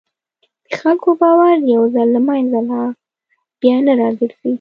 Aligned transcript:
د 0.67 0.69
خلکو 0.81 1.09
باور 1.21 1.55
یو 1.75 1.83
ځل 1.95 2.07
له 2.15 2.21
منځه 2.27 2.59
لاړ، 2.69 2.89
بیا 3.61 3.75
نه 3.85 3.93
راګرځي. 4.01 4.49